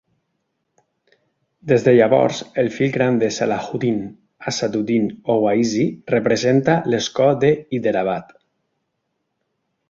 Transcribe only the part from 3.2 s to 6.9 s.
de Salahuddin, Asaduddin Owaisi, representa